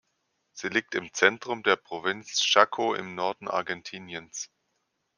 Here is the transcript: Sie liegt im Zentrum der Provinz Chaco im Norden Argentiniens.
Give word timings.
Sie 0.51 0.67
liegt 0.69 0.95
im 0.95 1.13
Zentrum 1.13 1.61
der 1.61 1.75
Provinz 1.75 2.41
Chaco 2.43 2.95
im 2.95 3.13
Norden 3.13 3.47
Argentiniens. 3.47 4.49